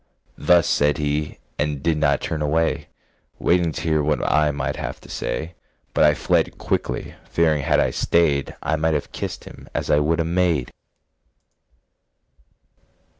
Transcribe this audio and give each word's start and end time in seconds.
Thus 0.39 0.67
said 0.67 0.97
he, 0.97 1.37
And 1.59 1.83
did 1.83 1.95
not 1.99 2.21
turn 2.21 2.41
away, 2.41 2.87
Waiting 3.37 3.71
to 3.73 3.81
hear 3.83 4.01
what 4.01 4.23
I 4.23 4.49
might 4.49 4.75
have 4.77 4.99
to 5.01 5.09
say, 5.09 5.53
But 5.93 6.03
I 6.03 6.15
fled 6.15 6.57
quickly, 6.57 7.13
fearing 7.29 7.61
had 7.61 7.79
I 7.79 7.91
stayed 7.91 8.55
I 8.63 8.77
might 8.77 8.95
have 8.95 9.11
kissed 9.11 9.43
him 9.43 9.69
as 9.75 9.91
I 9.91 9.99
would 9.99 10.19
a 10.19 10.25
maid. 10.25 10.71